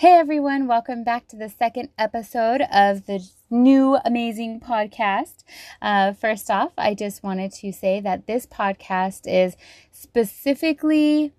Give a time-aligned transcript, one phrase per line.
[0.00, 5.44] Hey everyone, welcome back to the second episode of the new amazing podcast.
[5.82, 9.58] Uh, first off, I just wanted to say that this podcast is
[9.92, 11.34] specifically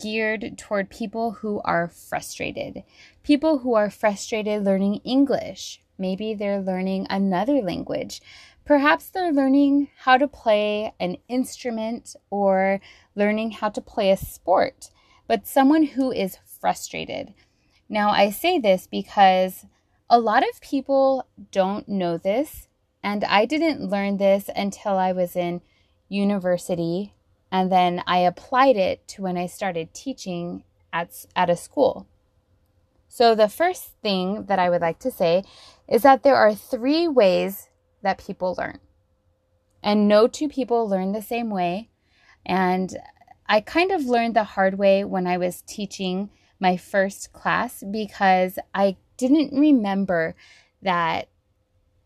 [0.00, 2.84] geared toward people who are frustrated.
[3.24, 5.82] People who are frustrated learning English.
[5.98, 8.22] Maybe they're learning another language.
[8.64, 12.80] Perhaps they're learning how to play an instrument or
[13.16, 14.90] learning how to play a sport,
[15.26, 17.34] but someone who is frustrated
[17.94, 19.66] now, I say this because
[20.10, 22.66] a lot of people don't know this,
[23.04, 25.60] and I didn't learn this until I was in
[26.08, 27.14] university,
[27.52, 32.08] and then I applied it to when I started teaching at, at a school.
[33.06, 35.44] So, the first thing that I would like to say
[35.86, 37.68] is that there are three ways
[38.02, 38.80] that people learn,
[39.84, 41.90] and no two people learn the same way.
[42.44, 42.96] And
[43.46, 46.30] I kind of learned the hard way when I was teaching
[46.64, 50.34] my first class because I didn't remember
[50.80, 51.28] that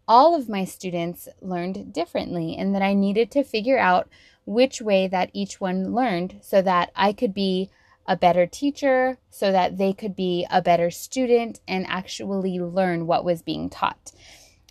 [0.09, 4.09] all of my students learned differently and that I needed to figure out
[4.47, 7.71] which way that each one learned so that I could be
[8.05, 13.25] a better teacher, so that they could be a better student and actually learn what
[13.25, 14.11] was being taught.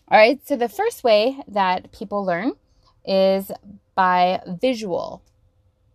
[0.09, 2.53] All right, so the first way that people learn
[3.05, 3.51] is
[3.95, 5.21] by visual.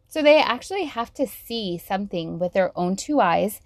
[0.09, 3.61] So they actually have to see something with their own two eyes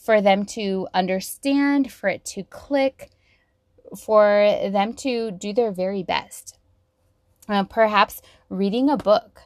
[0.00, 3.10] for them to understand, for it to click,
[3.98, 6.56] for them to do their very best.
[7.48, 9.42] Uh, perhaps reading a book,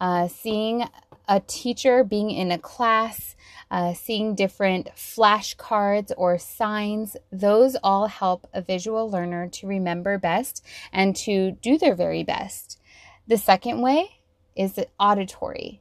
[0.00, 0.84] uh, seeing
[1.26, 3.34] a teacher being in a class,
[3.70, 10.64] uh, seeing different flashcards or signs, those all help a visual learner to remember best
[10.92, 12.80] and to do their very best.
[13.26, 14.20] The second way
[14.54, 15.80] is auditory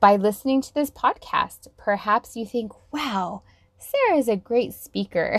[0.00, 3.42] by listening to this podcast, perhaps you think, wow,
[3.78, 5.38] Sara is a great speaker.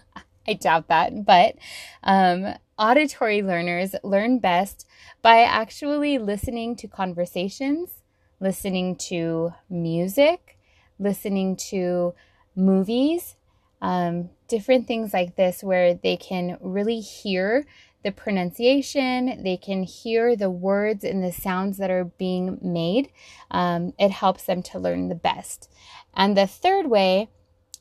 [0.48, 1.56] I doubt that, but
[2.02, 4.86] um, auditory learners learn best
[5.20, 8.02] by actually listening to conversations,
[8.40, 10.58] listening to music,
[10.98, 12.14] listening to
[12.56, 13.36] movies,
[13.82, 17.66] um, different things like this, where they can really hear
[18.04, 23.10] the pronunciation, they can hear the words and the sounds that are being made.
[23.50, 25.70] Um, it helps them to learn the best.
[26.14, 27.28] And the third way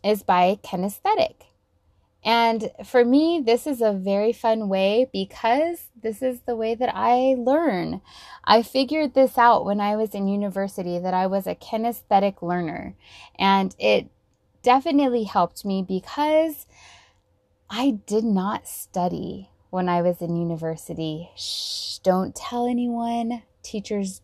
[0.04, 1.44] is by kinesthetic.
[2.24, 6.92] And for me, this is a very fun way because this is the way that
[6.94, 8.02] I learn.
[8.44, 12.96] I figured this out when I was in university that I was a kinesthetic learner.
[13.38, 14.10] And it
[14.62, 16.66] definitely helped me because
[17.70, 21.30] I did not study when I was in university.
[21.36, 23.44] Shh, don't tell anyone.
[23.62, 24.22] Teachers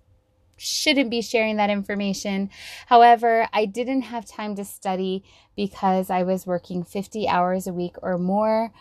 [0.58, 2.50] shouldn't be sharing that information.
[2.88, 5.24] However, I didn't have time to study
[5.56, 8.72] because I was working 50 hours a week or more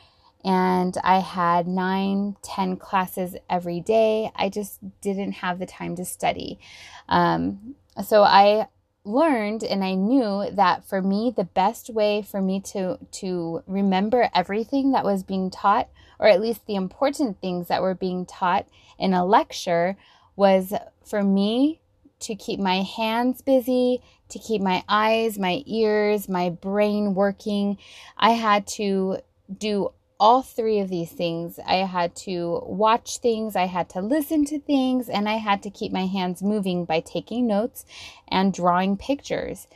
[0.47, 4.31] and I had nine, 10 classes every day.
[4.35, 6.59] I just didn't have the time to study.
[7.07, 8.69] Um, so I
[9.05, 14.31] learned and I knew that for me the best way for me to to remember
[14.33, 15.89] everything that was being taught
[16.21, 18.67] or at least the important things that were being taught
[18.99, 19.97] in a lecture
[20.37, 20.73] was
[21.05, 21.81] for me
[22.21, 27.77] to keep my hands busy, to keep my eyes, my ears, my brain working.
[28.17, 29.19] I had to
[29.59, 29.91] do
[30.23, 31.59] all three of these things.
[31.67, 35.71] I had to watch things, I had to listen to things, and I had to
[35.71, 37.85] keep my hands moving by taking notes
[38.29, 39.67] and drawing pictures.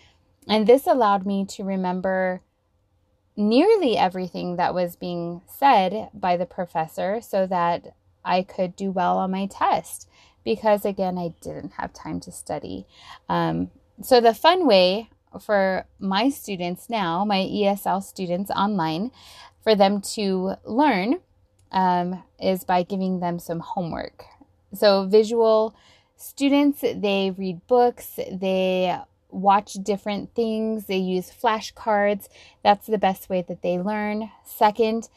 [0.47, 2.43] And this allowed me to remember
[3.37, 9.19] nearly everything that was being said by the professor so that I could do well
[9.19, 10.09] on my test
[10.45, 12.87] because, again, I didn't have time to study.
[13.29, 19.11] Um, so, the fun way for my students now, my ESL students online,
[19.63, 21.21] for them to learn
[21.73, 24.25] um, is by giving them some homework.
[24.73, 25.75] So, visual
[26.17, 28.99] students, they read books, they
[29.31, 32.29] watch different things, they use flashcards.
[32.63, 34.31] That's the best way that they learn.
[34.45, 35.09] Second,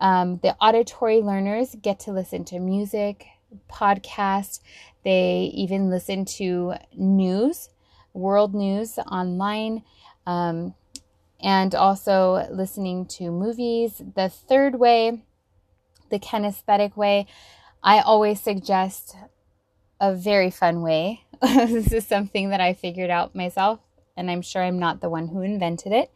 [0.00, 3.26] um, the auditory learners get to listen to music,
[3.70, 4.60] podcasts,
[5.04, 7.70] they even listen to news,
[8.16, 9.82] world news online.
[10.26, 10.74] Um,
[11.40, 14.02] and also listening to movies.
[14.14, 15.22] The third way,
[16.10, 17.26] the kinesthetic way,
[17.82, 19.16] I always suggest
[20.00, 21.24] a very fun way.
[21.42, 23.80] this is something that I figured out myself,
[24.16, 26.10] and I'm sure I'm not the one who invented it,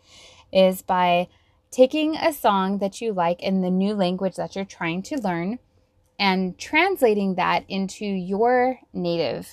[0.52, 1.29] is by
[1.70, 5.58] taking a song that you like in the new language that you're trying to learn
[6.19, 9.49] and translating that into your native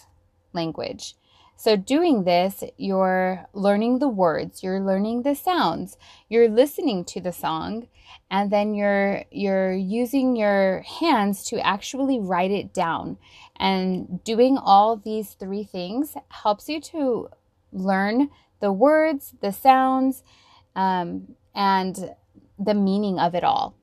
[0.53, 1.15] language.
[1.59, 5.97] So, doing this, you're learning the words, you're learning the sounds,
[6.29, 7.87] you're listening to the song,
[8.29, 13.17] and then you're you're using your hands to actually write it down.
[13.59, 17.29] And doing all these three things helps you to
[17.73, 20.23] learn the words, the sounds,
[20.75, 22.13] um, and
[22.59, 23.75] the meaning of it all.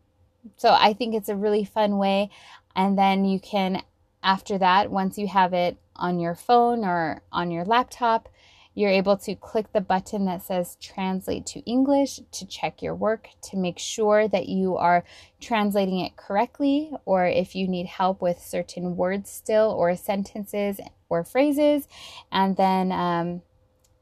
[0.57, 2.31] So I think it's a really fun way.
[2.77, 3.83] And then you can,
[4.23, 8.29] after that, once you have it on your phone or on your laptop,
[8.75, 13.29] you're able to click the button that says translate to English to check your work
[13.41, 15.05] to make sure that you are
[15.41, 21.23] translating it correctly, or if you need help with certain words still, or sentences or
[21.23, 21.87] phrases.
[22.33, 23.43] And then, um,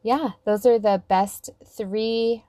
[0.02, 2.44] yeah, those are the best three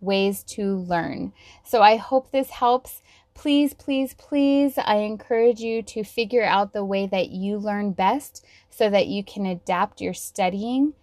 [0.00, 1.32] ways to learn.
[1.64, 3.02] So I hope this helps.
[3.34, 8.44] Please, please, please, I encourage you to figure out the way that you learn best
[8.70, 10.94] so that you can adapt your studying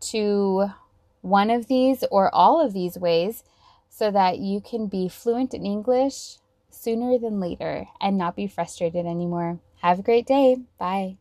[0.00, 0.70] to
[1.22, 3.42] one of these or all of these ways
[3.88, 6.36] so that you can be fluent in English
[6.70, 9.58] sooner than later and not be frustrated anymore.
[9.80, 10.58] Have a great day.
[10.78, 11.16] Bye.